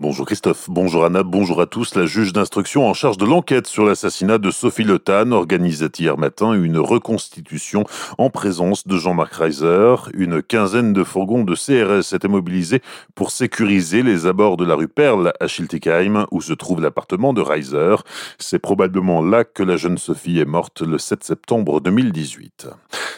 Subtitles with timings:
[0.00, 1.96] Bonjour Christophe, bonjour Anna, bonjour à tous.
[1.96, 6.16] La juge d'instruction en charge de l'enquête sur l'assassinat de Sophie Le Tan organisait hier
[6.16, 7.82] matin une reconstitution
[8.16, 9.96] en présence de Jean-Marc Reiser.
[10.14, 12.80] Une quinzaine de fourgons de CRS étaient mobilisés
[13.16, 17.40] pour sécuriser les abords de la rue Perle à Schiltigheim où se trouve l'appartement de
[17.40, 17.96] Reiser.
[18.38, 22.68] C'est probablement là que la jeune Sophie est morte le 7 septembre 2018.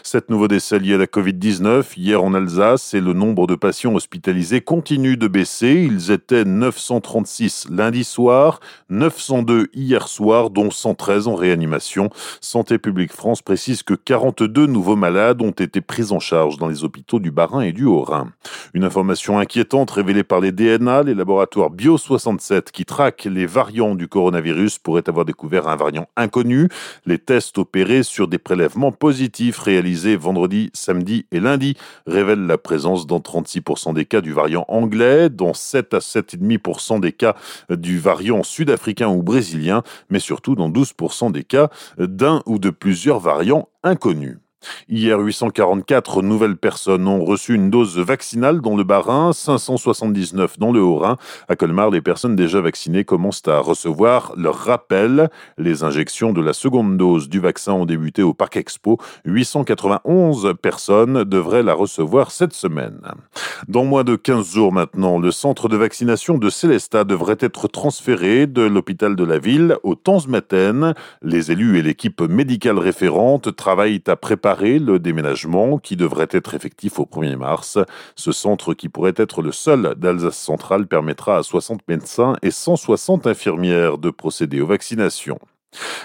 [0.02, 3.94] Sept nouveaux décès liés à la Covid-19 hier en Alsace et le nombre de patients
[3.94, 5.86] hospitalisés continue de baisser.
[5.90, 12.08] Ils étaient 936 lundi soir, 902 hier soir, dont 113 en réanimation.
[12.40, 16.82] Santé publique France précise que 42 nouveaux malades ont été pris en charge dans les
[16.82, 18.32] hôpitaux du Bas-Rhin et du Haut-Rhin.
[18.72, 24.08] Une information inquiétante révélée par les DNA, les laboratoires Bio67 qui traquent les variants du
[24.08, 26.68] coronavirus pourraient avoir découvert un variant inconnu.
[27.04, 31.76] Les tests opérés sur des prélèvements positifs réalisés vendredi, samedi et lundi
[32.06, 37.12] révèlent la présence dans 36% des cas du variant anglais, dont 7 à 7,5% des
[37.12, 37.36] cas
[37.70, 43.20] du variant sud-africain ou brésilien, mais surtout dans 12% des cas d'un ou de plusieurs
[43.20, 44.38] variants inconnus.
[44.88, 50.82] Hier, 844 nouvelles personnes ont reçu une dose vaccinale dans le Bas-Rhin, 579 dans le
[50.82, 51.16] Haut-Rhin.
[51.48, 55.30] À Colmar, les personnes déjà vaccinées commencent à recevoir leur rappel.
[55.56, 58.98] Les injections de la seconde dose du vaccin ont débuté au Parc Expo.
[59.24, 63.00] 891 personnes devraient la recevoir cette semaine.
[63.68, 68.46] Dans moins de 15 jours maintenant, le centre de vaccination de Célestat devrait être transféré
[68.46, 70.94] de l'hôpital de la ville au Tanzmatten.
[71.22, 76.98] Les élus et l'équipe médicale référente travaillent à préparer le déménagement qui devrait être effectif
[76.98, 77.78] au 1er mars.
[78.16, 83.26] Ce centre qui pourrait être le seul d'Alsace centrale permettra à 60 médecins et 160
[83.26, 85.38] infirmières de procéder aux vaccinations.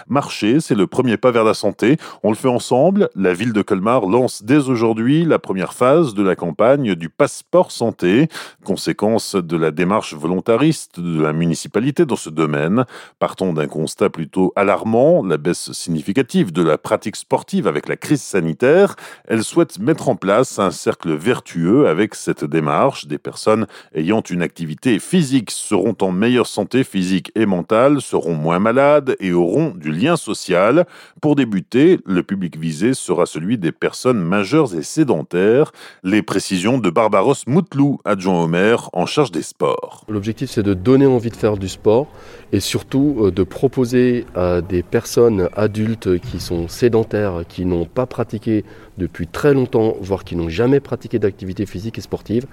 [0.07, 1.97] Marcher, c'est le premier pas vers la santé.
[2.21, 3.09] On le fait ensemble.
[3.15, 7.71] La ville de Colmar lance dès aujourd'hui la première phase de la campagne du passeport
[7.71, 8.27] santé,
[8.63, 12.85] conséquence de la démarche volontariste de la municipalité dans ce domaine.
[13.17, 18.21] Partons d'un constat plutôt alarmant, la baisse significative de la pratique sportive avec la crise
[18.21, 18.95] sanitaire.
[19.27, 23.07] Elle souhaite mettre en place un cercle vertueux avec cette démarche.
[23.07, 23.65] Des personnes
[23.95, 29.33] ayant une activité physique seront en meilleure santé physique et mentale, seront moins malades et
[29.33, 30.85] auront du lien social.
[31.21, 35.71] Pour débuter, le public visé sera celui des personnes majeures et sédentaires.
[36.03, 40.05] Les précisions de Barbaros Moutlou, adjoint au maire en charge des sports.
[40.09, 42.07] L'objectif, c'est de donner envie de faire du sport
[42.51, 48.05] et surtout euh, de proposer à des personnes adultes qui sont sédentaires, qui n'ont pas
[48.05, 48.65] pratiqué
[48.97, 52.45] depuis très longtemps, voire qui n'ont jamais pratiqué d'activité physique et sportive,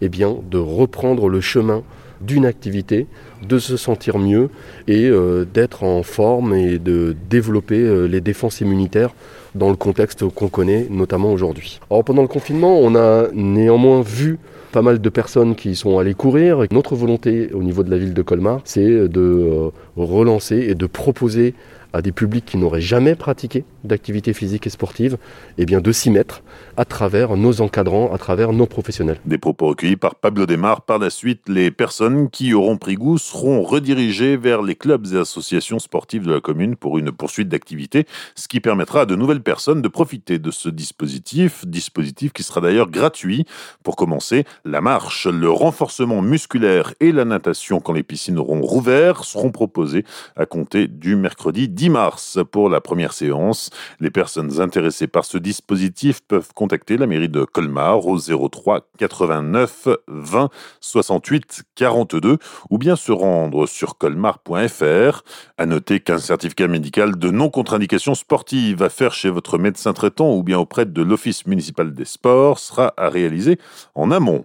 [0.00, 1.82] eh bien, de reprendre le chemin
[2.20, 3.06] d'une activité,
[3.46, 4.50] de se sentir mieux
[4.86, 9.14] et euh, d'être en forme et de développer euh, les défenses immunitaires
[9.54, 11.80] dans le contexte qu'on connaît, notamment aujourd'hui.
[11.90, 14.38] Alors pendant le confinement, on a néanmoins vu
[14.72, 16.64] pas mal de personnes qui sont allées courir.
[16.70, 20.86] Notre volonté au niveau de la ville de Colmar, c'est de euh, relancer et de
[20.86, 21.54] proposer
[21.92, 25.16] à des publics qui n'auraient jamais pratiqué d'activité physique et sportive,
[25.56, 26.42] eh bien de s'y mettre
[26.76, 29.18] à travers nos encadrants, à travers nos professionnels.
[29.24, 30.82] Des propos recueillis par Pablo Desmar.
[30.82, 35.16] Par la suite, les personnes qui auront pris goût seront redirigées vers les clubs et
[35.16, 39.42] associations sportives de la commune pour une poursuite d'activité, ce qui permettra à de nouvelles
[39.42, 43.46] personnes de profiter de ce dispositif, dispositif qui sera d'ailleurs gratuit.
[43.82, 49.24] Pour commencer, la marche, le renforcement musculaire et la natation quand les piscines auront rouvert
[49.24, 50.04] seront proposés
[50.36, 53.70] à compter du mercredi 10 mars pour la première séance.
[54.00, 59.88] Les personnes intéressées par ce dispositif peuvent contacter la mairie de Colmar au 03 89
[60.08, 62.38] 20 68 42
[62.70, 65.22] ou bien se rendre sur colmar.fr.
[65.56, 70.42] À noter qu'un certificat médical de non-contre-indication sportive à faire chez votre médecin traitant ou
[70.42, 73.58] bien auprès de l'Office municipal des sports sera à réaliser
[73.94, 74.44] en amont.